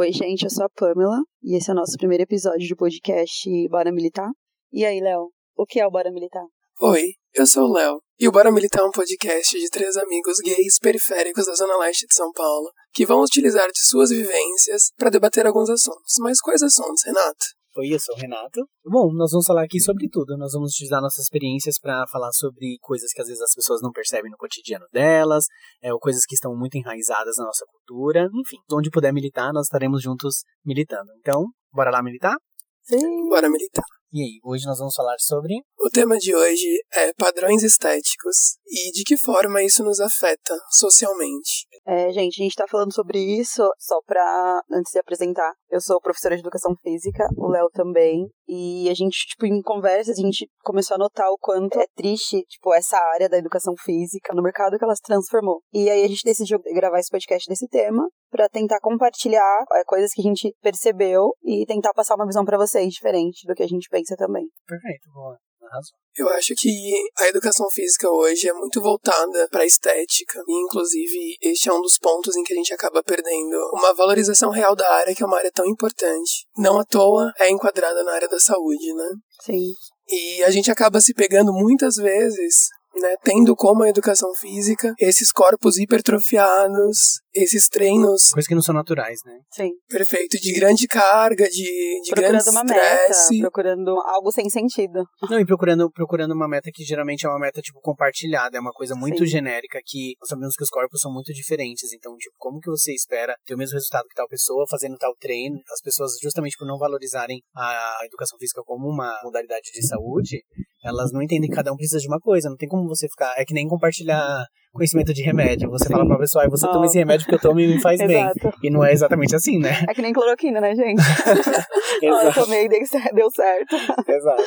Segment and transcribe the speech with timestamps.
[0.00, 3.50] Oi, gente, eu sou a Pamela e esse é o nosso primeiro episódio do podcast
[3.68, 4.30] Bora Militar.
[4.72, 6.44] E aí, Léo, o que é o Bora Militar?
[6.80, 10.38] Oi, eu sou o Léo e o Bora Militar é um podcast de três amigos
[10.38, 15.10] gays periféricos da Zona Leste de São Paulo que vão utilizar de suas vivências para
[15.10, 16.14] debater alguns assuntos.
[16.20, 17.57] Mas quais assuntos, Renato?
[17.78, 18.68] Oi, eu sou o Renato.
[18.84, 20.36] Bom, nós vamos falar aqui sobre tudo.
[20.36, 23.92] Nós vamos utilizar nossas experiências para falar sobre coisas que às vezes as pessoas não
[23.92, 25.44] percebem no cotidiano delas,
[25.80, 28.28] é, ou coisas que estão muito enraizadas na nossa cultura.
[28.34, 31.08] Enfim, onde puder militar, nós estaremos juntos militando.
[31.20, 32.34] Então, bora lá militar?
[32.82, 33.28] Sim.
[33.28, 33.84] Bora militar.
[34.10, 35.54] E aí, hoje nós vamos falar sobre.
[35.78, 41.66] O tema de hoje é padrões estéticos e de que forma isso nos afeta socialmente.
[41.86, 45.52] É, gente, a gente tá falando sobre isso só pra, antes de apresentar.
[45.70, 48.26] Eu sou professora de educação física, o Léo também.
[48.46, 52.42] E a gente, tipo, em conversas, a gente começou a notar o quanto é triste,
[52.48, 55.60] tipo, essa área da educação física no mercado que ela se transformou.
[55.72, 60.12] E aí a gente decidiu gravar esse podcast desse tema para tentar compartilhar é, coisas
[60.12, 63.66] que a gente percebeu e tentar passar uma visão para vocês diferente do que a
[63.66, 64.46] gente pensa também.
[64.66, 65.36] Perfeito, boa.
[65.60, 65.98] Arrasou.
[66.16, 71.36] Eu acho que a educação física hoje é muito voltada para a estética e, inclusive,
[71.42, 74.88] este é um dos pontos em que a gente acaba perdendo uma valorização real da
[74.94, 76.46] área, que é uma área tão importante.
[76.56, 79.08] Não à toa é enquadrada na área da saúde, né?
[79.42, 79.72] Sim.
[80.08, 82.68] E a gente acaba se pegando muitas vezes
[83.00, 88.30] né, tendo como a educação física esses corpos hipertrofiados, esses treinos.
[88.30, 89.38] Coisas que não são naturais, né?
[89.52, 89.70] Sim.
[89.88, 93.34] Perfeito, de grande carga, de, de grande procurando uma estresse.
[93.34, 95.04] meta, procurando algo sem sentido.
[95.30, 98.56] Não, e procurando, procurando uma meta que geralmente é uma meta, tipo, compartilhada.
[98.56, 99.26] É uma coisa muito Sim.
[99.26, 101.92] genérica que nós sabemos que os corpos são muito diferentes.
[101.92, 105.14] Então, tipo, como que você espera ter o mesmo resultado que tal pessoa fazendo tal
[105.18, 105.60] treino?
[105.72, 110.42] As pessoas, justamente por não valorizarem a educação física como uma modalidade de saúde,
[110.88, 112.48] elas não entendem que cada um precisa de uma coisa.
[112.48, 113.34] Não tem como você ficar.
[113.36, 115.68] É que nem compartilhar conhecimento de remédio.
[115.70, 115.92] Você Sim.
[115.92, 116.86] fala pra pessoa, ah, você toma Ah.
[116.86, 118.08] esse remédio que eu tomo e me faz bem.
[118.28, 118.52] Exato.
[118.62, 119.70] E não é exatamente assim, né?
[119.88, 121.00] É que nem cloroquina, né, gente?
[122.04, 122.40] Ó, eu Exato.
[122.44, 123.76] tomei e deu certo.
[124.08, 124.42] Exato.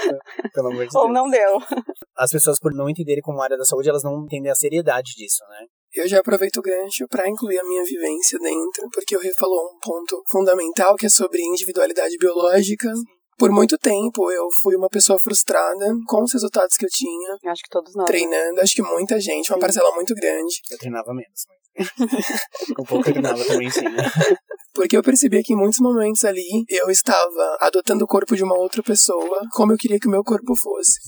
[0.53, 1.13] Pelo amor de Ou Deus.
[1.13, 1.59] não deu.
[2.17, 5.43] As pessoas, por não entenderem como área da saúde, elas não entendem a seriedade disso,
[5.49, 5.65] né?
[5.93, 9.59] Eu já aproveito o gancho para incluir a minha vivência dentro, porque o Rê falou
[9.59, 12.89] um ponto fundamental que é sobre individualidade biológica.
[13.41, 17.63] Por muito tempo eu fui uma pessoa frustrada com os resultados que eu tinha Acho
[17.63, 18.03] que todos nós.
[18.03, 18.05] né?
[18.05, 18.61] treinando.
[18.61, 19.61] Acho que muita gente, uma Sim.
[19.61, 20.61] parcela muito grande.
[20.69, 21.47] Eu treinava menos.
[21.49, 21.87] Mas...
[22.79, 24.03] um pouco eu treinava também, sim, né?
[24.75, 28.55] Porque eu percebia que em muitos momentos ali eu estava adotando o corpo de uma
[28.55, 30.99] outra pessoa como eu queria que o meu corpo fosse.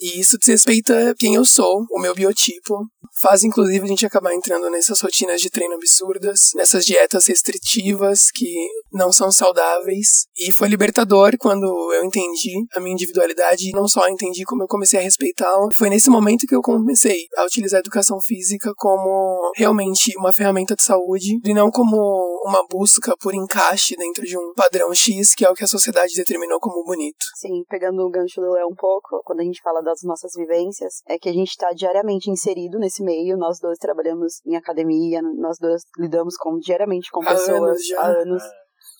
[0.00, 2.86] E isso desrespeita quem eu sou, o meu biotipo.
[3.18, 8.68] Faz inclusive a gente acabar entrando nessas rotinas de treino absurdas, nessas dietas restritivas que
[8.92, 10.26] não são saudáveis.
[10.38, 11.64] E foi libertador quando
[11.94, 15.68] eu entendi a minha individualidade e não só entendi como eu comecei a respeitá-la.
[15.74, 20.74] Foi nesse momento que eu comecei a utilizar a educação física como realmente uma ferramenta
[20.76, 21.96] de saúde e não como
[22.44, 26.14] uma busca por encaixe dentro de um padrão X, que é o que a sociedade
[26.14, 27.24] determinou como bonito.
[27.36, 31.02] Sim, pegando o gancho do Léo um pouco, quando a gente fala das nossas vivências,
[31.08, 35.56] é que a gente está diariamente inserido nesse meio, nós dois trabalhamos em academia, nós
[35.58, 38.42] dois lidamos com, diariamente com pessoas há anos,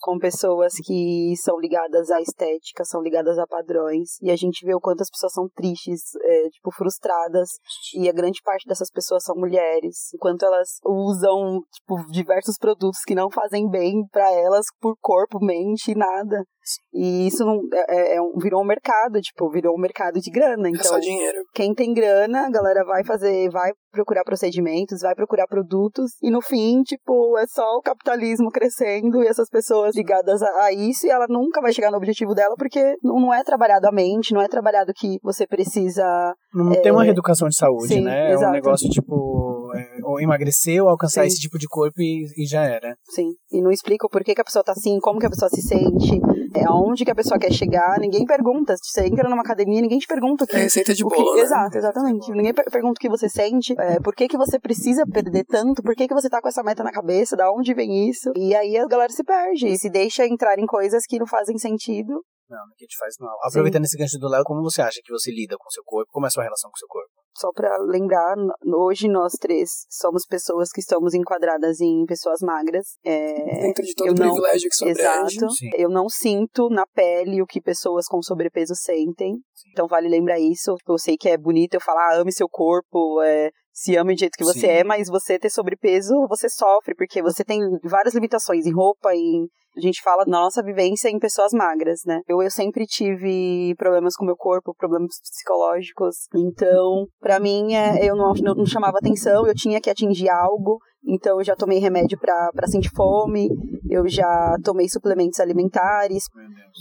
[0.01, 4.75] com pessoas que são ligadas à estética, são ligadas a padrões, e a gente vê
[4.75, 7.49] o quanto as pessoas são tristes, é, tipo, frustradas,
[7.95, 13.15] e a grande parte dessas pessoas são mulheres, enquanto elas usam, tipo, diversos produtos que
[13.15, 16.45] não fazem bem para elas por corpo, mente, nada.
[16.93, 20.69] E isso não, é, é um- virou um mercado, tipo, virou um mercado de grana.
[20.69, 21.39] É Então, só dinheiro.
[21.55, 26.43] quem tem grana, a galera vai fazer, vai procurar procedimentos, vai procurar produtos, e no
[26.43, 31.11] fim, tipo, é só o capitalismo crescendo e essas pessoas ligadas a, a isso, e
[31.11, 34.43] ela nunca vai chegar no objetivo dela, porque não, não é trabalhado a mente, não
[34.43, 36.05] é trabalhado que você precisa.
[36.53, 38.33] Não tem uma reeducação de saúde, Sim, né?
[38.33, 41.29] É um negócio tipo, é, ou emagrecer ou alcançar Sim.
[41.29, 42.97] esse tipo de corpo e, e já era.
[43.11, 43.29] Sim.
[43.51, 45.63] E não explica o porquê que a pessoa tá assim, como que a pessoa se
[45.63, 46.21] sente,
[46.55, 48.75] é, aonde que a pessoa quer chegar, ninguém pergunta.
[48.83, 51.43] Você entra numa academia, ninguém te pergunta o que, É receita de que- bolo, né?
[51.43, 52.31] Exato, exatamente.
[52.33, 55.83] Ninguém per- pergunta o que você sente, é, por que, que você precisa perder tanto,
[55.83, 58.33] por que, que você tá com essa meta na cabeça, da onde vem isso.
[58.37, 61.57] E aí a galera se perde, e se deixa entrar em coisas que não fazem
[61.59, 62.23] sentido.
[62.49, 63.37] Não, que te faz mal.
[63.43, 66.11] Aproveitando esse gancho do Léo, como você acha que você lida com o seu corpo?
[66.13, 67.11] Como é a sua relação com o seu corpo?
[67.39, 68.35] Só pra lembrar,
[68.65, 72.97] hoje nós três somos pessoas que estamos enquadradas em pessoas magras.
[73.05, 75.37] É, Dentro de todo eu o não- privilégio que isso abrange.
[75.37, 75.53] Exato.
[75.53, 75.71] Sim.
[75.77, 79.35] Eu não sinto na pele o que pessoas com sobrepeso sentem.
[79.73, 80.75] Então vale lembrar isso.
[80.89, 84.19] Eu sei que é bonito eu falar, ah, ame seu corpo, é, se ame do
[84.19, 84.67] jeito que você Sim.
[84.69, 89.47] é, mas você ter sobrepeso, você sofre, porque você tem várias limitações em roupa, em.
[89.77, 92.23] A gente fala na nossa vivência em pessoas magras, né?
[92.27, 96.17] Eu, eu sempre tive problemas com meu corpo, problemas psicológicos.
[96.35, 100.79] Então, pra mim, é, eu não, não chamava atenção, eu tinha que atingir algo.
[101.07, 103.49] Então eu já tomei remédio pra, pra sentir fome,
[103.89, 106.25] eu já tomei suplementos alimentares.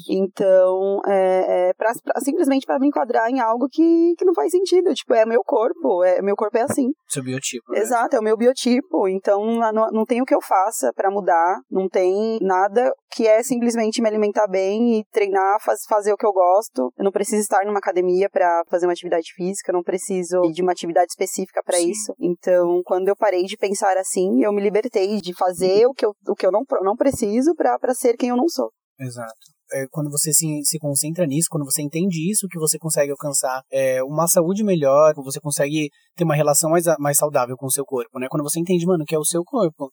[0.10, 4.52] Então, é, é pra, pra, simplesmente para me enquadrar em algo que, que não faz
[4.52, 4.94] sentido.
[4.94, 6.90] Tipo, é meu corpo, é, meu corpo é assim.
[7.08, 7.72] Seu biotipo.
[7.72, 7.80] Né?
[7.80, 9.08] Exato, é o meu biotipo.
[9.08, 13.42] Então, não, não tem o que eu faça para mudar, não tem nada que é
[13.42, 16.92] simplesmente me alimentar bem e treinar, faz, fazer o que eu gosto.
[16.98, 20.62] Eu não preciso estar numa academia para fazer uma atividade física, eu não preciso de
[20.62, 22.14] uma atividade específica para isso.
[22.20, 26.14] Então, quando eu parei de pensar assim, eu me libertei de fazer o que eu,
[26.28, 28.72] o que eu não, não preciso para ser quem eu não sou.
[29.00, 29.34] Exato.
[29.74, 33.62] É, quando você se, se concentra nisso, quando você entende isso, que você consegue alcançar
[33.72, 37.84] é, uma saúde melhor, você consegue ter uma relação mais, mais saudável com o seu
[37.84, 38.28] corpo, né?
[38.30, 39.92] Quando você entende, mano, que é o seu corpo.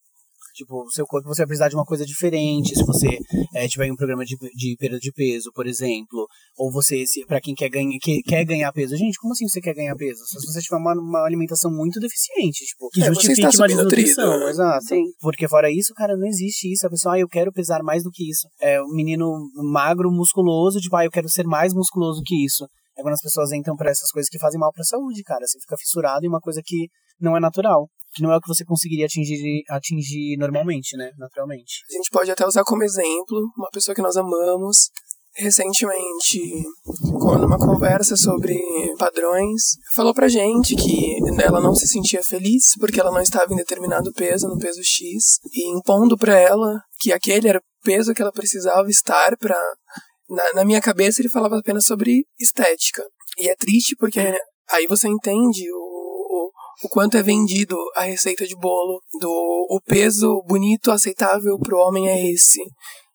[0.52, 3.18] Tipo, seu corpo você vai precisar de uma coisa diferente se você
[3.54, 6.26] é, tiver um programa de, de perda de peso, por exemplo.
[6.56, 8.96] Ou você, pra quem quer, ganha, que, quer ganhar peso.
[8.96, 10.20] Gente, como assim você quer ganhar peso?
[10.26, 14.48] Se você tiver uma, uma alimentação muito deficiente, tipo, que é, justifique uma desnutrição.
[14.48, 14.84] Exato.
[14.84, 15.04] Sim.
[15.20, 16.86] Porque fora isso, cara, não existe isso.
[16.86, 18.46] A pessoa, ah, eu quero pesar mais do que isso.
[18.60, 19.26] É um menino
[19.72, 22.66] magro, musculoso, tipo, ah, eu quero ser mais musculoso que isso.
[22.96, 25.46] É quando as pessoas entram para essas coisas que fazem mal para a saúde, cara.
[25.46, 26.88] Você fica fissurado em uma coisa que
[27.18, 31.10] não é natural que não é o que você conseguiria atingir, atingir normalmente, né?
[31.18, 31.82] Naturalmente.
[31.90, 34.90] A gente pode até usar como exemplo uma pessoa que nós amamos.
[35.34, 36.62] Recentemente,
[37.40, 38.60] numa conversa sobre
[38.98, 43.56] padrões, falou pra gente que ela não se sentia feliz porque ela não estava em
[43.56, 48.20] determinado peso, no peso X, e impondo pra ela que aquele era o peso que
[48.20, 49.58] ela precisava estar pra.
[50.28, 53.02] Na, na minha cabeça, ele falava apenas sobre estética.
[53.38, 54.20] E é triste porque
[54.70, 55.91] aí você entende o
[56.82, 62.08] o quanto é vendido a receita de bolo, do o peso bonito aceitável pro homem
[62.08, 62.60] é esse.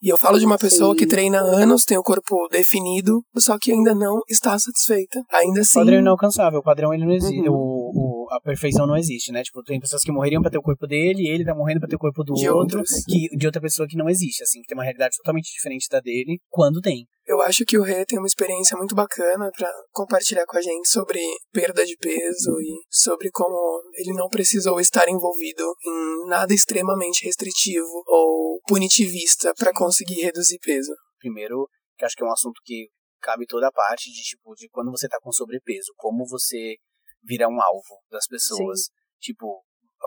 [0.02, 1.00] E eu falo de uma pessoa Sim.
[1.00, 5.24] que treina anos, tem o corpo definido, só que ainda não está satisfeita.
[5.34, 5.80] Ainda assim.
[5.80, 7.50] O padrão inalcançável, o padrão ele não existe.
[7.50, 7.56] Uhum.
[7.56, 7.77] O,
[8.30, 9.44] a perfeição não existe, né?
[9.44, 11.90] Tipo, tem pessoas que morreriam para ter o corpo dele, e ele tá morrendo para
[11.90, 14.68] ter o corpo do de outro, que, de outra pessoa que não existe, assim, que
[14.68, 17.08] tem uma realidade totalmente diferente da dele, quando tem.
[17.26, 20.88] Eu acho que o Rê tem uma experiência muito bacana para compartilhar com a gente
[20.88, 21.20] sobre
[21.52, 28.04] perda de peso e sobre como ele não precisou estar envolvido em nada extremamente restritivo
[28.08, 30.94] ou punitivista para conseguir reduzir peso.
[31.20, 32.88] Primeiro, que acho que é um assunto que
[33.22, 36.76] cabe toda a parte de tipo de quando você tá com sobrepeso, como você
[37.28, 38.86] vira um alvo das pessoas.
[38.86, 38.92] Sim.
[39.20, 39.62] Tipo,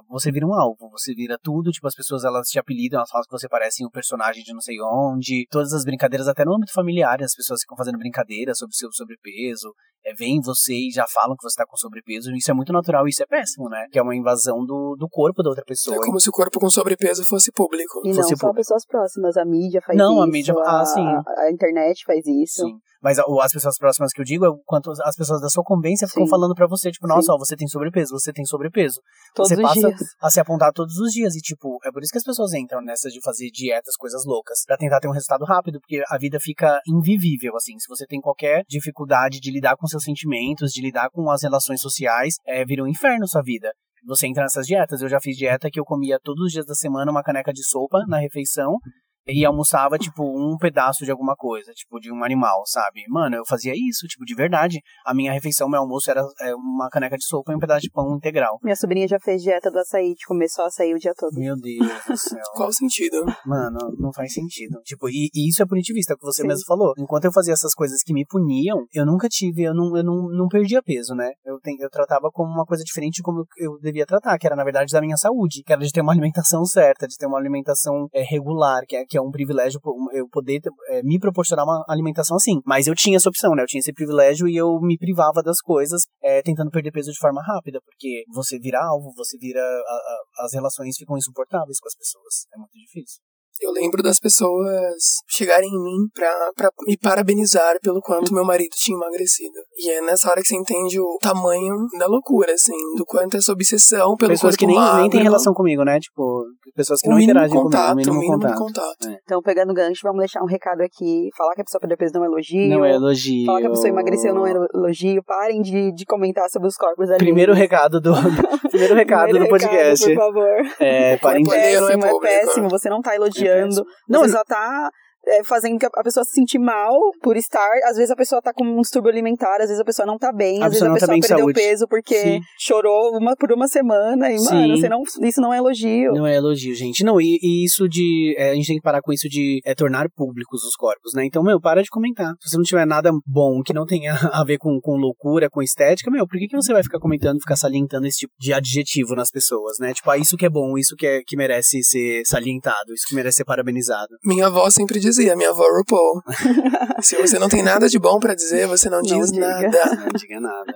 [0.08, 3.24] você vira um alvo, você vira tudo, tipo, as pessoas elas te apelidam, elas falam
[3.24, 6.72] que você parece um personagem de não sei onde, todas as brincadeiras, até no âmbito
[6.72, 9.74] familiar, as pessoas ficam fazendo brincadeiras sobre seu sobrepeso,
[10.04, 13.06] é, veem você e já falam que você tá com sobrepeso, isso é muito natural,
[13.06, 13.86] isso é péssimo, né?
[13.90, 15.96] Que é uma invasão do, do corpo da outra pessoa.
[15.96, 18.00] É como se o corpo com sobrepeso fosse público.
[18.04, 20.14] E fosse não só pessoas próximas, a mídia faz não, isso.
[20.16, 21.06] Não, a mídia, ah, sim.
[21.06, 22.62] A, a internet faz isso.
[22.62, 22.78] Sim.
[23.02, 26.06] Mas as pessoas próximas que eu digo é o quanto as pessoas da sua convivência
[26.06, 29.00] ficam falando para você, tipo, nossa, ó, você tem sobrepeso, você tem sobrepeso.
[29.34, 30.00] Todos você passa dias.
[30.20, 31.34] a se apontar todos os dias.
[31.34, 34.64] E, tipo, é por isso que as pessoas entram nessa de fazer dietas, coisas loucas,
[34.66, 37.78] para tentar ter um resultado rápido, porque a vida fica invivível, assim.
[37.78, 41.80] Se você tem qualquer dificuldade de lidar com seus sentimentos, de lidar com as relações
[41.80, 43.72] sociais, é, vira um inferno sua vida
[44.06, 45.02] você entra nessas dietas.
[45.02, 47.62] Eu já fiz dieta que eu comia todos os dias da semana uma caneca de
[47.64, 48.78] sopa na refeição
[49.26, 53.02] e almoçava, tipo, um pedaço de alguma coisa, tipo, de um animal, sabe?
[53.08, 54.80] Mano, eu fazia isso, tipo, de verdade.
[55.04, 57.90] A minha refeição, meu almoço era é, uma caneca de sopa e um pedaço de
[57.90, 58.58] pão integral.
[58.62, 61.38] Minha sobrinha já fez dieta do açaí, de comer só açaí o dia todo.
[61.38, 62.40] Meu Deus do céu.
[62.54, 63.24] Qual o sentido?
[63.46, 64.80] Mano, não faz sentido.
[64.84, 66.48] Tipo, e, e isso é punitivista, que você Sim.
[66.48, 66.94] mesmo falou.
[66.98, 70.28] Enquanto eu fazia essas coisas que me puniam, eu nunca tive, eu não, eu não,
[70.28, 71.30] não perdia peso, né?
[71.44, 74.46] Eu, tem, eu tratava como uma coisa diferente de como eu, eu devia tratar, que
[74.46, 77.26] era, na verdade, da minha saúde, que era de ter uma alimentação certa, de ter
[77.26, 79.80] uma alimentação é, regular, que é, que é um privilégio
[80.12, 82.60] eu poder é, me proporcionar uma alimentação assim.
[82.64, 83.62] Mas eu tinha essa opção, né?
[83.62, 87.18] Eu tinha esse privilégio e eu me privava das coisas, é, tentando perder peso de
[87.18, 89.60] forma rápida, porque você vira alvo, você vira.
[89.60, 89.94] A,
[90.42, 92.46] a, as relações ficam insuportáveis com as pessoas.
[92.54, 93.20] É muito difícil.
[93.60, 98.70] Eu lembro das pessoas chegarem em mim pra, pra me parabenizar pelo quanto meu marido
[98.74, 99.58] tinha emagrecido.
[99.76, 103.52] E é nessa hora que você entende o tamanho da loucura, assim, do quanto essa
[103.52, 105.00] obsessão pelo pessoas que nem, magro.
[105.02, 105.98] nem tem relação comigo, né?
[106.00, 108.10] Tipo, pessoas que o não interagem contato, comigo.
[108.10, 108.58] O mínimo, mínimo contato.
[108.58, 109.08] contato.
[109.08, 109.18] É.
[109.24, 111.28] Então, pegando o gancho, vamos deixar um recado aqui.
[111.36, 112.68] Falar que a pessoa perdeu peso não é elogio.
[112.68, 113.46] Não é elogio.
[113.46, 115.22] Falar que a pessoa emagreceu não é elogio.
[115.24, 117.18] Parem de, de comentar sobre os corpos ali.
[117.18, 118.12] Primeiro recado do,
[118.70, 120.06] primeiro recado primeiro do podcast.
[120.06, 120.76] Recado, por favor.
[120.80, 121.50] É, parem de...
[121.50, 122.68] É péssimo, é, é péssimo.
[122.70, 123.39] Você não tá elogiando.
[123.46, 123.66] É
[124.08, 124.90] não, só tá
[125.26, 127.68] é, fazendo que a pessoa se sentir mal por estar.
[127.84, 130.32] Às vezes a pessoa tá com um distúrbio alimentar, às vezes a pessoa não tá
[130.32, 131.60] bem, A às vezes a pessoa tá pessoa de perdeu saúde.
[131.60, 132.40] peso porque Sim.
[132.58, 134.32] chorou uma, por uma semana.
[134.32, 134.54] E, Sim.
[134.54, 136.12] mano, você não, isso não é elogio.
[136.12, 137.04] Não é elogio, gente.
[137.04, 138.34] Não, e, e isso de.
[138.38, 141.24] é, a gente tem que parar com isso de é, tornar públicos os corpos, né?
[141.24, 142.34] Então, meu, para de comentar.
[142.40, 145.62] Se você não tiver nada bom que não tenha a ver com, com loucura, com
[145.62, 149.14] estética, meu, por que, que você vai ficar comentando, ficar salientando esse tipo de adjetivo
[149.14, 149.92] nas pessoas, né?
[149.92, 153.14] Tipo, ah, isso que é bom, isso que, é, que merece ser salientado, isso que
[153.14, 154.16] merece ser parabenizado.
[154.24, 156.22] Minha avó sempre dizia, minha avó RuPaul.
[157.02, 159.46] Se você não tem nada de bom pra dizer, você não, Não diz diga.
[159.46, 159.96] nada.
[159.96, 160.74] Não diga nada.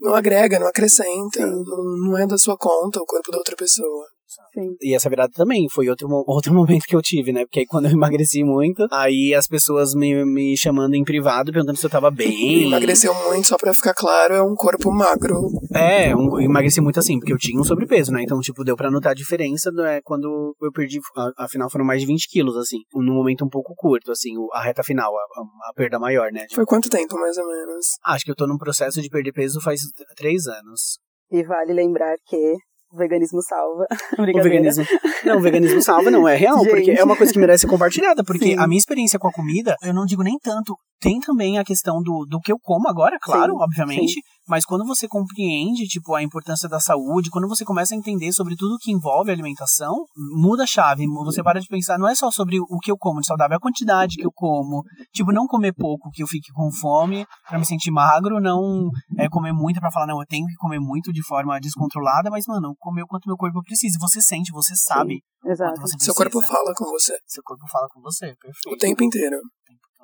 [0.00, 1.46] Não agrega, não acrescenta.
[1.46, 4.04] Não, não é da sua conta o corpo da outra pessoa.
[4.52, 4.76] Sim.
[4.80, 7.44] E essa virada também foi outro, outro momento que eu tive, né?
[7.44, 11.78] Porque aí quando eu emagreci muito, aí as pessoas me, me chamando em privado, perguntando
[11.78, 12.64] se eu tava bem.
[12.64, 15.48] Emagreceu muito, só pra ficar claro, é um corpo magro.
[15.74, 18.22] É, um, eu emagreci muito assim, porque eu tinha um sobrepeso, né?
[18.22, 22.00] Então, tipo, deu pra notar a diferença né, quando eu perdi, a- afinal foram mais
[22.00, 25.70] de 20 quilos, assim, num momento um pouco curto, assim, a reta final, a, a-
[25.70, 26.46] a perda maior, né?
[26.54, 27.86] Foi quanto tempo, mais ou menos?
[28.04, 29.80] Acho que eu tô num processo de perder peso faz
[30.16, 30.98] três anos.
[31.30, 32.54] E vale lembrar que
[32.94, 33.86] o veganismo salva.
[34.18, 34.84] O veganismo.
[35.24, 37.00] Não, o veganismo salva, não, é real, porque Gente.
[37.00, 38.58] é uma coisa que merece ser compartilhada, porque Sim.
[38.58, 40.76] a minha experiência com a comida, eu não digo nem tanto.
[41.00, 44.20] Tem também a questão do, do que eu como agora, claro, Sim, obviamente.
[44.48, 48.56] Mas quando você compreende, tipo, a importância da saúde, quando você começa a entender sobre
[48.56, 50.04] tudo que envolve a alimentação,
[50.36, 51.06] muda a chave.
[51.24, 53.56] Você para de pensar, não é só sobre o que eu como de saudável, é
[53.56, 54.82] a quantidade que eu como.
[55.12, 59.28] Tipo, não comer pouco que eu fique com fome pra me sentir magro, não é
[59.28, 62.74] comer muito pra falar, não, eu tenho que comer muito de forma descontrolada, mas, mano,
[62.78, 63.96] comer o quanto meu corpo precisa.
[64.00, 65.74] Você sente, você sabe Exato.
[65.74, 66.04] quanto você.
[66.04, 68.74] Seu corpo fala com você Seu corpo fala com você, perfeito.
[68.74, 69.36] o tempo inteiro.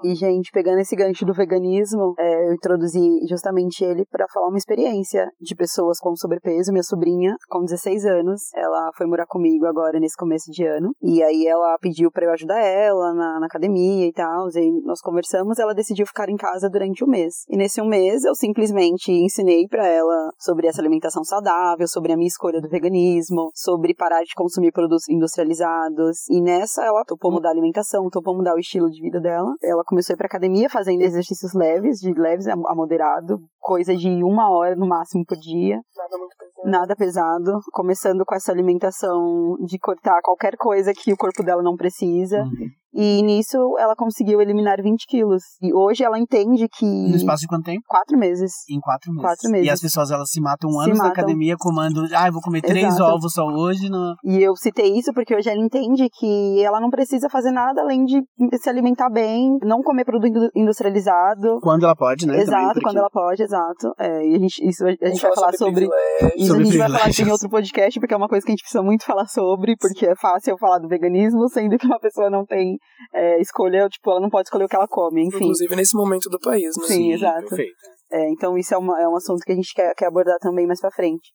[0.03, 4.57] E, gente, pegando esse gancho do veganismo, é, eu introduzi justamente ele para falar uma
[4.57, 6.73] experiência de pessoas com sobrepeso.
[6.73, 10.93] Minha sobrinha, com 16 anos, ela foi morar comigo agora nesse começo de ano.
[11.03, 14.49] E aí ela pediu para eu ajudar ela na, na academia e tal.
[14.55, 17.45] E nós conversamos, ela decidiu ficar em casa durante um mês.
[17.49, 22.17] E nesse um mês eu simplesmente ensinei para ela sobre essa alimentação saudável, sobre a
[22.17, 26.29] minha escolha do veganismo, sobre parar de consumir produtos industrializados.
[26.31, 29.55] E nessa ela topou mudar a alimentação, topou mudar o estilo de vida dela.
[29.63, 33.95] Ela começou a ir pra academia fazendo exercícios leves, de leves a a moderado, coisa
[33.95, 35.81] de uma hora no máximo por dia.
[35.97, 36.71] Nada muito pesado.
[36.71, 41.77] Nada pesado, começando com essa alimentação de cortar qualquer coisa que o corpo dela não
[41.77, 42.39] precisa.
[42.43, 42.69] Uhum.
[42.93, 45.43] E nisso ela conseguiu eliminar 20 quilos.
[45.63, 46.85] E hoje ela entende que.
[46.85, 47.83] No espaço de quanto tempo?
[47.87, 48.53] Quatro meses.
[48.69, 49.23] Em quatro meses.
[49.23, 49.67] Quatro meses.
[49.67, 52.63] E as pessoas, elas se matam Se anos na academia comando, ah, eu vou comer
[52.63, 53.05] três Exato.
[53.05, 53.89] ovos só hoje.
[53.89, 54.15] No...
[54.25, 58.05] E eu citei isso porque hoje ela entende que ela não precisa fazer nada além
[58.05, 58.21] de
[58.61, 61.61] se alimentar bem, não comer produto indu- industrializado.
[61.61, 62.37] Quando ela pode, né?
[62.41, 63.93] exato, também, porque- quando ela pode, exato.
[63.99, 65.87] É, e a gente, isso a gente Vamos vai falar sobre.
[65.89, 66.37] privilégio.
[66.37, 68.55] Isso Sobre a gente vai falar em outro podcast, porque é uma coisa que a
[68.55, 71.99] gente precisa muito falar sobre, porque é fácil eu falar do veganismo, sendo que uma
[72.01, 72.79] pessoa não tem
[73.15, 75.45] é, escolha, tipo, ela não pode escolher o que ela come, enfim.
[75.45, 76.87] Inclusive nesse momento do país, né?
[76.87, 77.49] Sim, exato.
[77.49, 77.75] Perfeito.
[78.13, 80.67] É, então isso é, uma, é um assunto que a gente quer, quer abordar também
[80.67, 81.31] mais pra frente.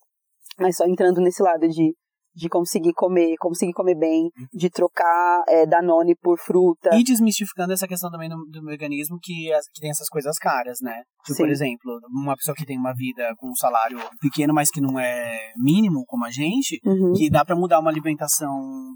[0.59, 1.93] Mas só entrando nesse lado de,
[2.35, 6.89] de conseguir comer, conseguir comer bem, de trocar é, Danone por fruta.
[6.93, 10.79] E desmistificando essa questão também do, do veganismo que, as- que tem essas coisas caras,
[10.81, 11.01] né?
[11.25, 14.79] Tipo, por exemplo, uma pessoa que tem uma vida com um salário pequeno, mas que
[14.79, 17.13] não é mínimo, como a gente, Uhum.
[17.13, 18.51] que dá pra mudar uma alimentação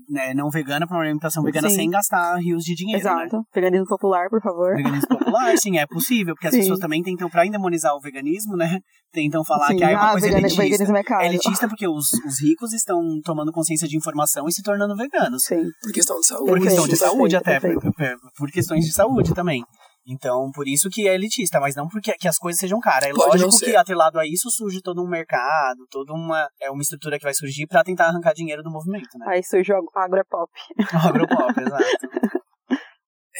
[0.09, 1.75] né, não vegana pra uma alimentação vegana Sim.
[1.75, 3.11] sem gastar rios de dinheiro, né?
[3.25, 3.41] Exato.
[3.53, 4.75] Veganismo popular, por favor.
[4.75, 6.59] Veganismo popular, sim, é possível, porque as Sim.
[6.61, 8.79] pessoas também tentam, pra endemonizar o veganismo, né?
[9.11, 9.77] Tentam falar Sim.
[9.77, 10.97] que ah, é uma ah, coisa elitista.
[10.97, 11.23] é caro.
[11.23, 15.43] É elitista porque os, os ricos estão tomando consciência de informação e se tornando veganos.
[15.45, 15.63] Sim.
[15.81, 16.51] Por questão de saúde.
[16.51, 17.81] Por questão de saúde até, perfeito.
[17.81, 17.93] por,
[18.37, 19.63] por- questões de saúde também.
[20.07, 23.09] Então, por isso que é elitista, mas não porque que as coisas sejam caras.
[23.09, 26.81] É Pode lógico que atrelado a isso surge todo um mercado, toda uma, é uma
[26.81, 29.25] estrutura que vai surgir pra tentar arrancar dinheiro do movimento, né?
[29.29, 30.51] Aí surge o agropop.
[30.77, 32.79] O agropop, exato.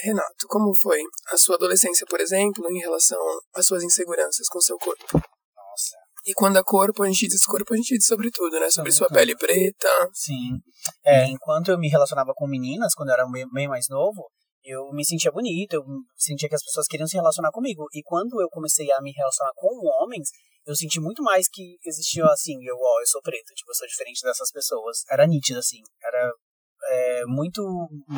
[0.02, 0.98] Renato, como foi
[1.32, 3.18] a sua adolescência, por exemplo, em relação
[3.54, 5.20] às suas inseguranças com seu corpo?
[6.26, 8.70] E quando é corpo, a gente diz corpo, a gente diz sobre tudo, né?
[8.70, 9.16] Sobre Sobre sua tudo.
[9.16, 9.88] pele preta.
[10.12, 10.58] Sim.
[11.04, 14.28] É, enquanto eu me relacionava com meninas, quando eu era bem bem mais novo,
[14.64, 15.82] eu me sentia bonito, eu
[16.16, 17.86] sentia que as pessoas queriam se relacionar comigo.
[17.94, 19.68] E quando eu comecei a me relacionar com
[20.02, 20.28] homens,
[20.66, 23.88] eu senti muito mais que existia assim, eu, ó, eu sou preto, tipo, eu sou
[23.88, 24.98] diferente dessas pessoas.
[25.10, 26.30] Era nítido, assim, era
[26.90, 27.62] é, muito,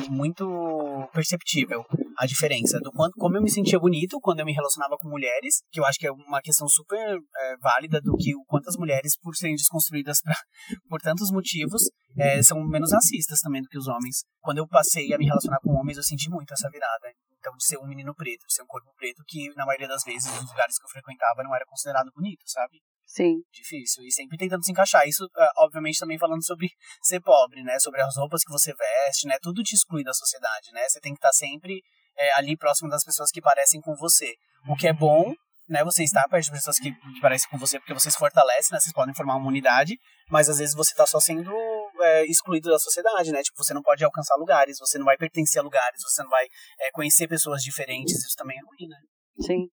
[0.09, 1.85] muito perceptível
[2.19, 5.62] a diferença do quanto, como eu me sentia bonito quando eu me relacionava com mulheres,
[5.71, 8.76] que eu acho que é uma questão super é, válida do que o quanto as
[8.76, 10.35] mulheres, por serem desconstruídas pra,
[10.88, 11.83] por tantos motivos,
[12.17, 14.25] é, são menos racistas também do que os homens.
[14.41, 17.12] Quando eu passei a me relacionar com homens, eu senti muito essa virada.
[17.38, 20.05] Então, de ser um menino preto, de ser um corpo preto, que na maioria das
[20.05, 22.79] vezes, nos lugares que eu frequentava, não era considerado bonito, sabe?
[23.12, 23.42] Sim.
[23.52, 24.04] Difícil.
[24.04, 25.07] E sempre tentando se encaixar.
[25.07, 26.69] Isso, uh, obviamente, também falando sobre
[27.02, 27.78] ser pobre, né?
[27.78, 29.37] Sobre as roupas que você veste, né?
[29.42, 30.88] Tudo te exclui da sociedade, né?
[30.88, 31.83] Você tem que estar sempre
[32.16, 34.33] é, ali próximo das pessoas que parecem com você.
[34.66, 35.35] O que é bom,
[35.69, 35.85] né?
[35.85, 36.90] Você está perto de pessoas que,
[37.21, 38.81] parecem com você porque você se fortalece, né?
[38.81, 39.99] Vocês podem formar uma unidade,
[40.31, 41.52] mas às vezes você está só sendo
[42.00, 43.42] é, excluído da sociedade, né?
[43.42, 46.47] Tipo, você não pode alcançar lugares, você não vai pertencer a lugares, você não vai
[46.81, 48.97] é, conhecer pessoas diferentes, isso também é ruim, né?
[49.42, 49.69] Sim.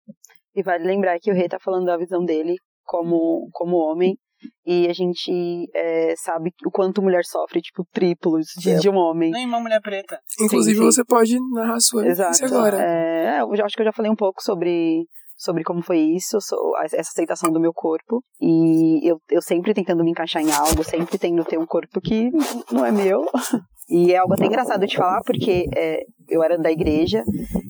[0.57, 2.57] E vale lembrar que o rei tá falando da visão dele
[2.88, 4.16] como, como homem,
[4.64, 9.30] e a gente é, sabe o quanto mulher sofre, tipo, triplos de, de um homem.
[9.30, 10.18] Nem uma mulher preta.
[10.40, 10.87] Inclusive, sim, sim.
[10.87, 12.45] você pode narrar a sua Exato.
[12.45, 12.80] agora.
[12.80, 15.04] É, eu já, acho que eu já falei um pouco sobre
[15.37, 16.37] sobre como foi isso,
[16.83, 18.23] essa aceitação do meu corpo.
[18.40, 22.30] E eu, eu sempre tentando me encaixar em algo, sempre tendo ter um corpo que
[22.73, 23.25] não é meu.
[23.90, 27.23] E é algo até engraçado de falar, porque é, eu era da igreja,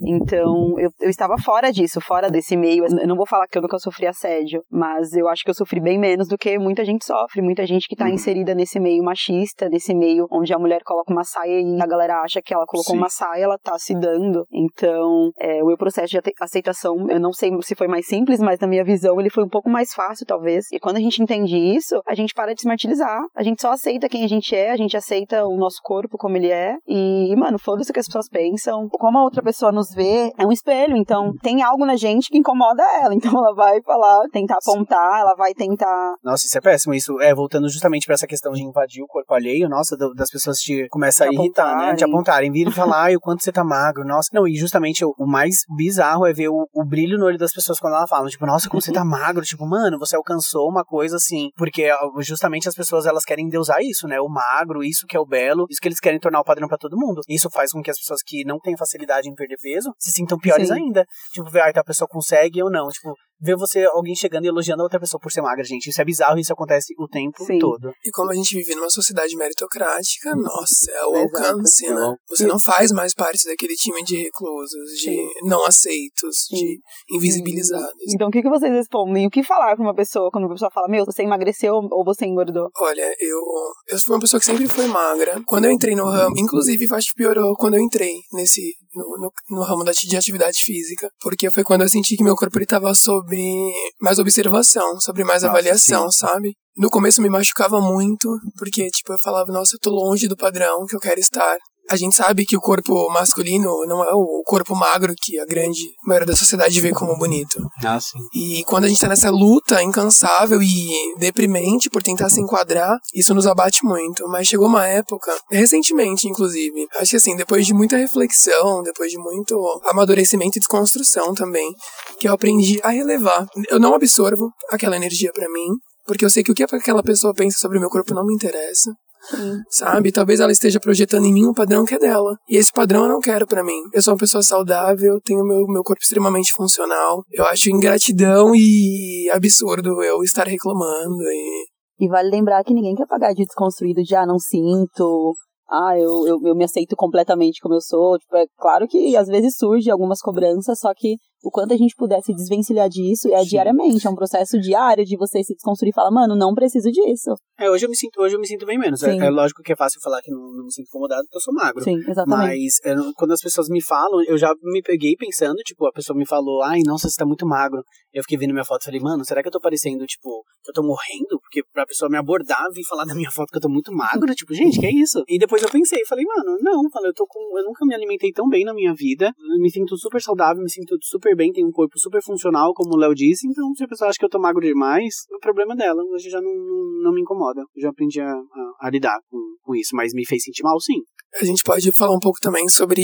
[0.06, 2.84] então eu, eu estava fora disso, fora desse meio.
[2.84, 5.80] Eu não vou falar que eu nunca sofri assédio, mas eu acho que eu sofri
[5.80, 7.42] bem menos do que muita gente sofre.
[7.42, 8.12] Muita gente que está uhum.
[8.12, 12.22] inserida nesse meio machista, nesse meio onde a mulher coloca uma saia e a galera
[12.22, 12.98] acha que ela colocou Sim.
[12.98, 14.46] uma saia, ela tá se dando.
[14.52, 18.58] Então, é, o meu processo de aceitação, eu não sei se foi mais simples, mas
[18.60, 20.66] na minha visão ele foi um pouco mais fácil, talvez.
[20.72, 23.20] E quando a gente entende isso, a gente para de se martirizar.
[23.34, 26.36] A gente só aceita quem a gente é, a gente aceita o nosso corpo como
[26.36, 26.76] ele é.
[26.86, 28.47] E, mano, foda-se o que as pessoas pensam.
[28.90, 30.96] Como a outra pessoa nos vê, é um espelho.
[30.96, 33.14] Então, tem algo na gente que incomoda ela.
[33.18, 36.14] Então, ela vai falar, tentar apontar, ela vai tentar.
[36.22, 36.94] Nossa, isso é péssimo.
[36.94, 39.68] Isso é voltando justamente para essa questão de invadir o corpo alheio.
[39.68, 41.94] Nossa, das pessoas te começa a irritar, né?
[41.94, 44.04] Te apontarem, vir e falar, ai, o quanto você tá magro.
[44.04, 47.38] Nossa, não, e justamente o, o mais bizarro é ver o, o, brilho no olho
[47.38, 49.44] das pessoas quando ela fala, tipo, nossa, como você tá magro.
[49.44, 51.50] Tipo, mano, você alcançou uma coisa assim.
[51.56, 51.90] Porque
[52.20, 54.20] justamente as pessoas elas querem deusar isso, né?
[54.20, 56.78] O magro, isso que é o belo, isso que eles querem tornar o padrão para
[56.78, 57.20] todo mundo.
[57.28, 60.38] Isso faz com que as pessoas que não têm facilidade em perder peso se sintam
[60.38, 60.75] piores Sim.
[60.75, 61.04] ainda.
[61.33, 62.88] Tipo, ver, ah, então a pessoa consegue ou não.
[62.88, 65.88] Tipo, ver você, alguém chegando e elogiando a outra pessoa por ser magra, gente.
[65.88, 67.59] Isso é bizarro e isso acontece o tempo Sim.
[67.59, 67.92] todo.
[68.04, 72.14] E como a gente vive numa sociedade meritocrática, nossa, é o alcance, né?
[72.28, 75.28] Você não faz mais parte daquele time de reclusos, de Sim.
[75.42, 76.57] não aceitos, Sim.
[76.57, 76.80] de
[77.11, 78.12] invisibilizados.
[78.14, 79.26] Então, o que, que vocês respondem?
[79.26, 82.26] O que falar pra uma pessoa quando uma pessoa fala, meu, você emagreceu ou você
[82.26, 82.68] engordou?
[82.78, 83.40] Olha, eu,
[83.88, 85.40] eu fui uma pessoa que sempre foi magra.
[85.47, 89.33] Quando eu entrei no ramo, inclusive, acho que piorou quando eu entrei nesse, no, no,
[89.50, 91.11] no ramo da, de atividade física.
[91.21, 92.90] Porque foi quando eu senti que meu corpo ele tava
[93.28, 96.18] sob mais observação, sobre mais nossa, avaliação, sim.
[96.18, 96.54] sabe?
[96.76, 100.87] No começo me machucava muito, porque, tipo, eu falava, nossa, eu tô longe do padrão
[100.87, 101.56] que eu quero estar
[101.88, 105.90] a gente sabe que o corpo masculino não é o corpo magro que a grande
[106.04, 107.59] maioria da sociedade vê como bonito.
[107.85, 108.18] Ah, sim.
[108.35, 113.35] E quando a gente tá nessa luta incansável e deprimente por tentar se enquadrar, isso
[113.35, 114.27] nos abate muito.
[114.29, 119.18] Mas chegou uma época, recentemente inclusive, acho que assim, depois de muita reflexão, depois de
[119.18, 121.72] muito amadurecimento e desconstrução também,
[122.18, 123.46] que eu aprendi a relevar.
[123.68, 125.68] Eu não absorvo aquela energia para mim,
[126.07, 128.35] porque eu sei que o que aquela pessoa pensa sobre o meu corpo não me
[128.35, 128.92] interessa.
[129.22, 129.59] Sim.
[129.70, 130.12] Sabe?
[130.12, 132.37] Talvez ela esteja projetando em mim um padrão que é dela.
[132.48, 133.81] E esse padrão eu não quero para mim.
[133.92, 137.22] Eu sou uma pessoa saudável, tenho meu, meu corpo extremamente funcional.
[137.31, 141.22] Eu acho ingratidão e absurdo eu estar reclamando.
[141.22, 141.66] E...
[142.00, 145.35] e vale lembrar que ninguém quer pagar de desconstruído de ah, não sinto,
[145.70, 148.18] ah, eu, eu, eu me aceito completamente como eu sou.
[148.18, 151.94] Tipo, é claro que às vezes surge algumas cobranças, só que o quanto a gente
[151.94, 153.48] pudesse desvencilhar disso é Sim.
[153.48, 157.35] diariamente, é um processo diário de você se desconstruir e falar, mano, não preciso disso.
[157.59, 159.03] É, hoje eu me sinto, hoje eu me sinto bem menos.
[159.03, 161.40] É, é, lógico que é fácil falar que não, não, me sinto incomodado porque eu
[161.40, 161.83] sou magro.
[161.83, 162.48] Sim, exatamente.
[162.48, 166.16] Mas é, quando as pessoas me falam, eu já me peguei pensando, tipo, a pessoa
[166.16, 167.83] me falou, ai, nossa, você tá muito magro.
[168.12, 170.70] Eu fiquei vendo minha foto e falei, mano, será que eu tô parecendo, tipo, que
[170.70, 171.40] eu tô morrendo?
[171.40, 174.33] Porque pra pessoa me abordar, vir falar da minha foto que eu tô muito magro,
[174.35, 175.24] tipo, gente, que é isso?
[175.29, 177.59] E depois eu pensei, falei, mano, não, falei, eu tô com.
[177.59, 179.33] Eu nunca me alimentei tão bem na minha vida.
[179.37, 182.72] Eu me sinto super saudável, me sinto super bem, tenho um corpo super super funcional,
[182.74, 185.38] como o Léo disse, então se a pessoa acha que eu tô magro demais, o
[185.38, 187.60] problema é dela, hoje já não, não, não me incomoda.
[187.60, 190.78] Eu já aprendi a, a, a lidar com, com isso, mas me fez sentir mal,
[190.80, 191.00] sim.
[191.40, 193.02] A gente pode falar um pouco também sobre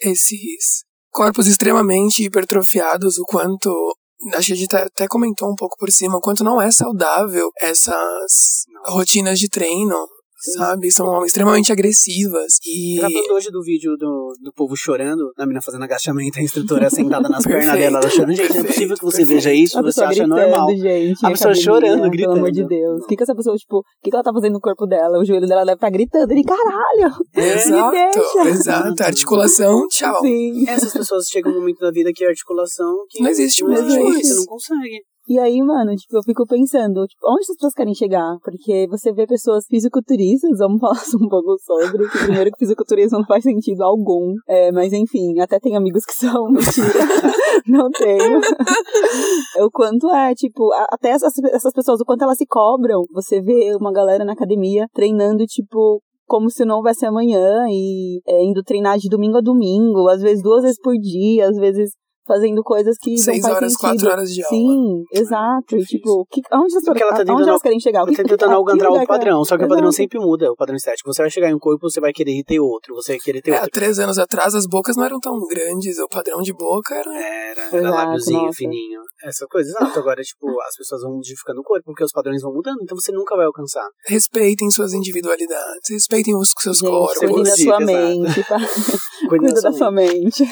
[0.00, 3.70] esses corpos extremamente hipertrofiados, o quanto
[4.34, 7.50] acho que a gente até comentou um pouco por cima, o quanto não é saudável
[7.60, 9.96] essas rotinas de treino,
[10.42, 10.90] sabe?
[10.90, 12.58] São extremamente agressivas.
[12.64, 12.96] E.
[12.98, 17.28] Gravando hoje do vídeo do, do povo chorando, a menina fazendo agachamento, a instrutora sentada
[17.28, 18.36] nas pernas dela, ela chorando.
[18.36, 20.76] Gente, não é possível que você veja isso, a você acha gritando, normal.
[20.76, 22.34] Gente, a pessoa chorando, gritando.
[22.34, 23.02] Pelo amor de Deus.
[23.02, 25.18] O que, que essa pessoa, tipo, o que, que ela tá fazendo no corpo dela?
[25.18, 26.32] O joelho dela deve estar tá gritando.
[26.32, 27.12] Ele, caralho!
[27.34, 29.02] Exato, exato.
[29.02, 30.20] Articulação, tchau.
[30.20, 30.68] Sim.
[30.68, 33.04] Essas pessoas chegam um momento da vida que a articulação.
[33.08, 33.80] Que não existe mais.
[33.82, 34.28] Não existe.
[34.28, 35.11] Você não consegue.
[35.28, 38.36] E aí, mano, tipo, eu fico pensando, tipo, onde essas pessoas querem chegar?
[38.42, 43.26] Porque você vê pessoas fisiculturistas, vamos falar um pouco sobre, que primeiro que fisiculturismo não
[43.26, 44.34] faz sentido algum.
[44.48, 46.88] É, mas enfim, até tem amigos que são, mentira.
[47.66, 48.40] não tenho.
[49.64, 53.04] o quanto é, tipo, até essas, essas pessoas, o quanto elas se cobram.
[53.12, 58.42] Você vê uma galera na academia treinando, tipo, como se não houvesse amanhã e é,
[58.42, 61.90] indo treinar de domingo a domingo, às vezes duas vezes por dia, às vezes
[62.32, 63.88] fazendo coisas que Seis não faz horas, sentido.
[63.90, 64.56] quatro horas de aula.
[64.56, 65.76] Sim, exato.
[65.76, 68.02] E, tipo, que, aonde, as, Porque ela tá tentando- elas querem chegar?
[68.04, 69.96] O que, Você tá tentando alcançar o padrão, ela- só que o padrão Exato.
[69.96, 71.12] sempre muda, o padrão estético.
[71.12, 73.50] Você vai chegar em um corpo, você vai querer ter outro, você vai querer ter
[73.52, 73.72] É, há outro.
[73.72, 77.12] três anos atrás as bocas não eram tão grandes, o padrão de boca era.
[77.12, 78.56] Era, Exato, era lábiozinho nossa.
[78.56, 79.00] fininho.
[79.24, 79.98] Essa coisa, exato.
[79.98, 83.12] Agora, tipo, as pessoas vão modificando o corpo porque os padrões vão mudando, então você
[83.12, 83.86] nunca vai alcançar.
[84.06, 87.18] Respeitem suas individualidades, respeitem os seus Gente, corpos.
[87.18, 87.84] cuide da sua exato.
[87.84, 88.58] mente, tá?
[89.28, 90.44] Cuida Cuida da sua mente.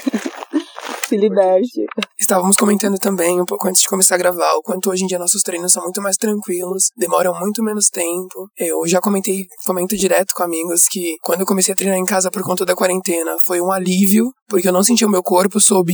[1.10, 1.84] Se liberte.
[2.16, 5.18] Estávamos comentando também, um pouco antes de começar a gravar, o quanto hoje em dia
[5.18, 8.48] nossos treinos são muito mais tranquilos, demoram muito menos tempo.
[8.56, 12.30] Eu já comentei, comento direto com amigos que quando eu comecei a treinar em casa
[12.30, 15.92] por conta da quarentena, foi um alívio, porque eu não sentia o meu corpo sob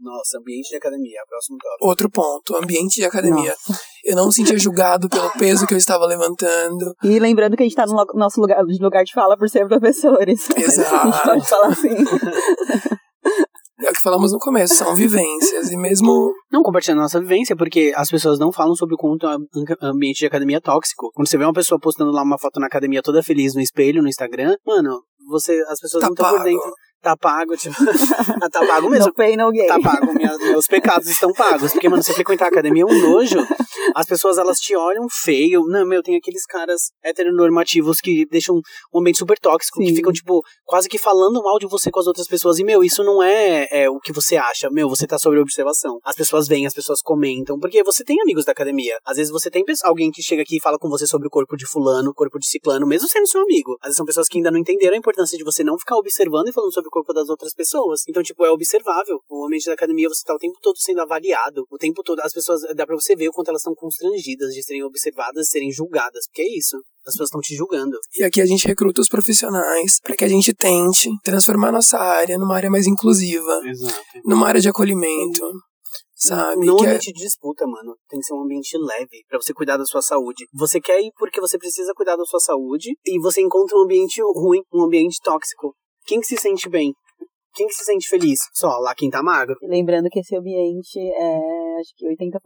[0.00, 1.86] Nossa, ambiente de academia, próximo tópico.
[1.86, 3.54] outro ponto, ambiente de academia.
[4.02, 6.94] Eu não sentia julgado pelo peso que eu estava levantando.
[7.04, 9.68] E lembrando que a gente tá no nosso lugar, de lugar de fala por ser
[9.68, 10.48] professores.
[10.56, 10.94] Exato.
[10.94, 12.98] A gente pode falar assim.
[13.80, 15.70] É o que falamos no começo, são vivências.
[15.70, 19.26] E mesmo Não compartilhando a nossa vivência, porque as pessoas não falam sobre o quanto
[19.26, 19.44] é um
[19.82, 21.10] ambiente de academia é tóxico.
[21.14, 24.02] Quando você vê uma pessoa postando lá uma foto na academia toda feliz no espelho,
[24.02, 26.72] no Instagram, mano, você, as pessoas Tá não estão por dentro.
[27.00, 27.76] Tá pago, tipo.
[28.42, 29.06] ah, tá pago mesmo.
[29.06, 29.68] No pain, no gain.
[29.68, 31.70] Tá pago, minha- meus pecados estão pagos.
[31.72, 33.38] Porque, mano, você frequentar a academia é um nojo.
[33.98, 35.64] As pessoas, elas te olham feio.
[35.66, 38.60] Não, meu, tem aqueles caras heteronormativos que deixam
[38.94, 39.96] um ambiente super tóxico, que Sim.
[39.96, 42.60] ficam, tipo, quase que falando mal de você com as outras pessoas.
[42.60, 44.70] E, meu, isso não é, é o que você acha.
[44.70, 45.98] Meu, você tá sob observação.
[46.04, 47.58] As pessoas vêm, as pessoas comentam.
[47.58, 48.96] Porque você tem amigos da academia.
[49.04, 51.56] Às vezes você tem alguém que chega aqui e fala com você sobre o corpo
[51.56, 53.76] de fulano, o corpo de ciclano, mesmo sendo seu amigo.
[53.80, 56.46] Às vezes são pessoas que ainda não entenderam a importância de você não ficar observando
[56.46, 58.02] e falando sobre o corpo das outras pessoas.
[58.08, 59.18] Então, tipo, é observável.
[59.28, 61.66] O ambiente da academia, você tá o tempo todo sendo avaliado.
[61.68, 64.62] O tempo todo, as pessoas, dá pra você ver o quanto elas estão constrangidas de
[64.62, 66.26] serem observadas, serem julgadas.
[66.26, 66.76] Porque é isso.
[67.06, 67.96] As pessoas estão te julgando.
[68.18, 72.36] E aqui a gente recruta os profissionais para que a gente tente transformar nossa área
[72.36, 73.94] numa área mais inclusiva, Exato.
[74.26, 75.40] numa área de acolhimento,
[76.14, 76.66] sabe?
[76.66, 77.96] Não é um Que é- ambiente de disputa, mano.
[78.10, 80.46] Tem que ser um ambiente leve pra você cuidar da sua saúde.
[80.52, 84.20] Você quer ir porque você precisa cuidar da sua saúde e você encontra um ambiente
[84.34, 85.74] ruim, um ambiente tóxico.
[86.04, 86.92] Quem que se sente bem?
[87.58, 88.38] Quem que se sente feliz?
[88.54, 89.56] Só lá quem tá magro.
[89.60, 92.38] Lembrando que esse ambiente é, acho que 80%,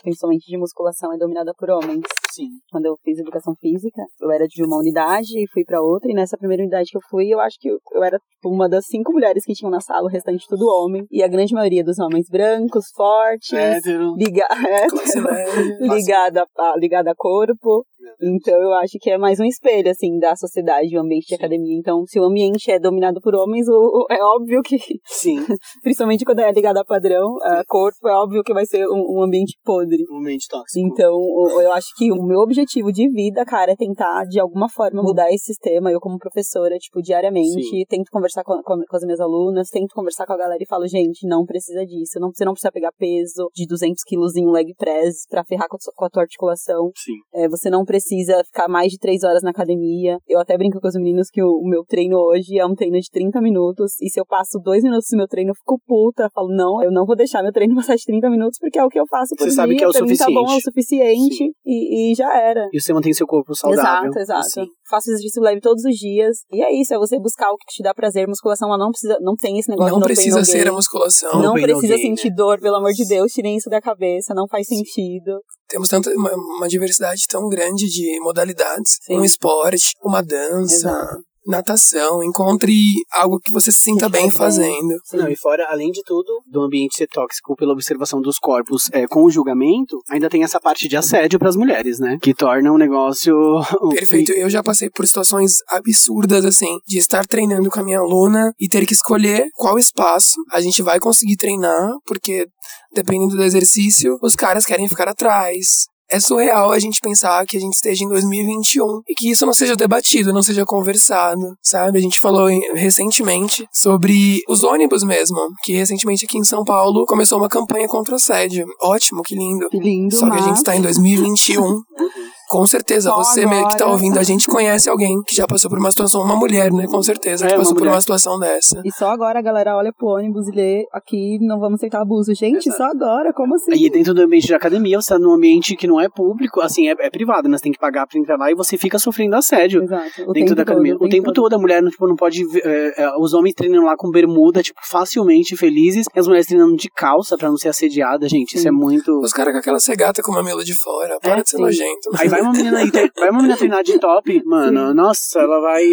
[0.00, 2.04] principalmente de musculação, é dominada por homens.
[2.32, 2.46] Sim.
[2.70, 6.14] Quando eu fiz educação física, eu era de uma unidade e fui pra outra, e
[6.14, 9.44] nessa primeira unidade que eu fui, eu acho que eu, era uma das cinco mulheres
[9.44, 11.04] que tinham na sala, o restante tudo homem.
[11.10, 14.14] E a grande maioria dos homens brancos, fortes, Hétero.
[14.16, 14.46] liga...
[15.20, 15.78] média.
[15.80, 17.84] ligada a, ligada a corpo.
[18.22, 21.76] Então eu acho que é mais um espelho, assim, da sociedade, o ambiente de academia.
[21.78, 25.36] Então, se o ambiente é dominado por homens, o, o- é óbvio que, Sim.
[25.82, 29.22] principalmente quando é ligado a padrão, a corpo, é óbvio que vai ser um, um
[29.22, 30.04] ambiente podre.
[30.10, 30.86] Um ambiente tóxico.
[30.86, 34.68] Então, o- eu acho que o meu objetivo de vida, cara, é tentar, de alguma
[34.68, 35.90] forma, mudar esse sistema.
[35.90, 37.84] Eu, como professora, tipo, diariamente, Sim.
[37.88, 40.86] tento conversar com, com- com as minhas alunas, tento conversar com a galera e falo,
[40.86, 42.18] gente, não precisa disso.
[42.20, 45.68] Não, você não precisa pegar peso de 200 quilos em um leg press pra ferrar
[45.68, 46.90] com a, sua- com a tua articulação.
[46.96, 47.12] Sim.
[47.34, 50.16] É, você não precisa ficar mais de três horas na academia.
[50.26, 52.98] Eu até brinco com os meninos que o, o meu treino hoje é um treino
[52.98, 53.92] de 30 minutos.
[54.00, 56.30] E se eu passo dois minutos do meu treino, eu fico puta.
[56.34, 58.88] Falo, não, eu não vou deixar meu treino passar de 30 minutos, porque é o
[58.88, 59.56] que eu faço por Você dia.
[59.56, 61.34] sabe que é o pra mim tá bom, é o suficiente.
[61.36, 61.52] suficiente.
[61.66, 62.66] E, e já era.
[62.72, 64.10] E você mantém seu corpo saudável.
[64.10, 64.48] Exato, exato.
[64.48, 64.66] Sim.
[64.88, 66.38] Faço exercício leve todos os dias.
[66.50, 68.26] E é isso, é você buscar o que te dá prazer.
[68.26, 71.42] Musculação, ela não precisa, não tem esse negócio Não pain, precisa ser a musculação.
[71.42, 72.36] Não no precisa gain, sentir né?
[72.36, 75.40] dor, pelo amor de Deus, tirem isso da cabeça, não faz sentido.
[75.72, 78.98] Temos tanta uma, uma diversidade tão grande de modalidades.
[79.00, 79.16] Sim.
[79.16, 81.24] Um esporte, uma dança, Exato.
[81.46, 82.22] Natação.
[82.22, 82.74] Encontre
[83.12, 84.96] algo que você se sinta bem fazendo.
[85.12, 89.06] Não, e fora, além de tudo, do ambiente ser tóxico pela observação dos corpos é,
[89.06, 92.18] com o julgamento, ainda tem essa parte de assédio pras mulheres, né?
[92.22, 93.34] Que torna um negócio.
[93.94, 94.32] Perfeito.
[94.32, 98.68] Eu já passei por situações absurdas, assim, de estar treinando com a minha aluna e
[98.68, 102.46] ter que escolher qual espaço a gente vai conseguir treinar, porque
[102.94, 105.86] dependendo do exercício, os caras querem ficar atrás.
[106.12, 109.52] É surreal a gente pensar que a gente esteja em 2021 e que isso não
[109.52, 111.98] seja debatido, não seja conversado, sabe?
[111.98, 117.06] A gente falou em- recentemente sobre os ônibus mesmo, que recentemente aqui em São Paulo
[117.06, 118.66] começou uma campanha contra o assédio.
[118.82, 119.68] Ótimo, que lindo.
[119.70, 121.80] Que lindo, Só que a mas- gente está em 2021.
[122.52, 123.92] Com certeza, Só você meio que tá agora.
[123.92, 126.86] ouvindo, a gente conhece alguém que já passou por uma situação, uma mulher, né?
[126.86, 128.82] Com certeza, que É, uma passou por uma situação dessa.
[128.84, 132.34] E só agora a galera olha pro ônibus e lê aqui, não vamos aceitar abuso.
[132.34, 132.76] Gente, Exato.
[132.76, 133.72] só agora, como assim?
[133.72, 136.88] Aí dentro do ambiente de academia, você tá num ambiente que não é público, assim,
[136.88, 137.56] é, é privado, né?
[137.56, 139.82] Você tem que pagar pra entrar lá e você fica sofrendo assédio.
[139.82, 140.24] Exato.
[140.28, 140.92] O dentro da academia.
[140.92, 142.42] todo, o tempo todo, a mulher tipo, não pode.
[142.62, 146.76] é, é, os homens treinando lá com bermuda, tipo, facilmente felizes, e as mulheres treinando
[146.76, 148.54] de calça pra não ser assediada, gente.
[148.54, 148.68] Isso Sim.
[148.68, 149.20] é muito.
[149.20, 151.62] Os caras com aquela cegata com o mamilo de fora, para É, de ser sim.
[151.62, 152.10] nojento.
[152.18, 155.84] Aí vai uma menina aí, vai uma menina treinar de top, mano, nossa, ela vai.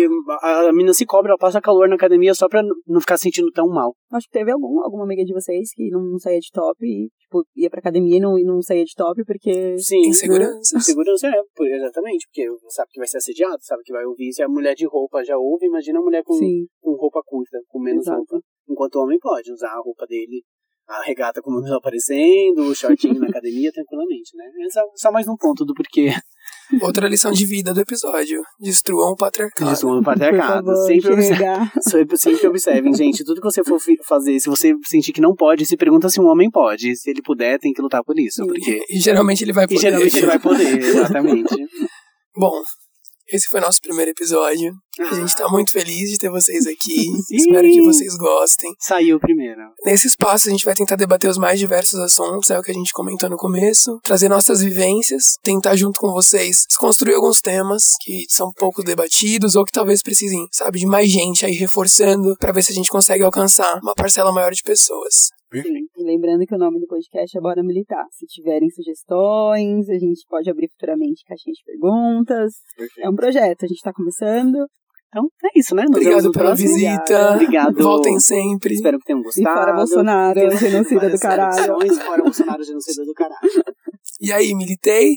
[0.41, 3.51] A, a menina se cobra, ela passa calor na academia só pra não ficar sentindo
[3.51, 3.95] tão mal.
[4.11, 7.09] Acho que teve algum, alguma amiga de vocês que não, não saía de top e,
[7.19, 9.77] tipo, ia pra academia e não, e não saía de top porque.
[9.77, 10.07] Sim.
[10.07, 10.79] Insegurança.
[10.79, 14.31] Segurança é, por- exatamente, porque sabe que vai ser assediado, sabe que vai ouvir.
[14.33, 17.59] Se a mulher de roupa já ouve, imagina a mulher com, Sim, com roupa curta,
[17.67, 18.17] com menos Exato.
[18.17, 18.39] roupa.
[18.67, 20.43] Enquanto o homem pode usar a roupa dele,
[20.89, 24.45] a regata com o mamilo aparecendo, o shortinho na academia tranquilamente, né?
[24.65, 26.13] É só, só mais um ponto do porquê
[26.81, 28.41] Outra lição de vida do episódio.
[28.59, 29.71] Destruam o patriarcado.
[29.71, 30.67] no por patriarcado.
[30.67, 33.23] favor, Sempre, observe, sempre, observem, gente.
[33.23, 36.27] Tudo que você for fazer, se você sentir que não pode, se pergunta se um
[36.27, 36.95] homem pode.
[36.95, 38.45] Se ele puder, tem que lutar por isso.
[38.45, 38.83] Porque.
[38.87, 39.79] E geralmente ele vai E poder.
[39.81, 41.55] geralmente ele vai poder, exatamente.
[42.37, 42.61] Bom,
[43.31, 44.73] esse foi nosso primeiro episódio.
[44.99, 47.03] A gente tá muito feliz de ter vocês aqui.
[47.03, 47.21] Sim.
[47.31, 48.73] Espero que vocês gostem.
[48.79, 49.61] Saiu primeiro.
[49.85, 52.73] Nesse espaço, a gente vai tentar debater os mais diversos assuntos, é o que a
[52.73, 58.25] gente comentou no começo, trazer nossas vivências, tentar junto com vocês desconstruir alguns temas que
[58.29, 62.63] são pouco debatidos ou que talvez precisem, sabe, de mais gente aí reforçando pra ver
[62.63, 65.29] se a gente consegue alcançar uma parcela maior de pessoas.
[65.99, 68.05] E lembrando que o nome do podcast é Bora Militar.
[68.11, 72.53] Se tiverem sugestões, a gente pode abrir futuramente caixinha de perguntas.
[72.99, 74.55] É um projeto, a gente tá começando.
[75.09, 75.83] Então é isso, né?
[75.89, 76.69] Nos Obrigado pela próximo.
[76.69, 77.33] visita.
[77.33, 77.83] Obrigado.
[77.83, 78.75] Voltem sempre.
[78.75, 79.59] Espero que tenham E gostado.
[79.59, 81.75] fora Bolsonaro, genocida do caralho.
[82.05, 83.63] Fora Bolsonaro, genocida do caralho.
[84.21, 85.13] E aí, militei?